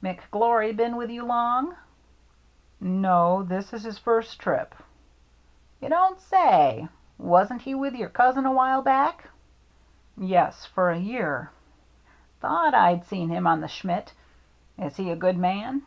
[0.02, 1.76] "McGlory been with you long?""
[2.80, 4.74] No, this is his first trip.""
[5.82, 7.22] You don't say so!
[7.22, 9.28] Wasn't he with your cousin a while back?""
[10.16, 11.50] Yes, for a year."
[12.40, 14.14] "Thought I'd seen him on the Schmidt.
[14.78, 15.82] Is he a good man